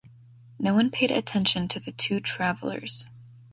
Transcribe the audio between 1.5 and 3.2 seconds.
to the two travelers.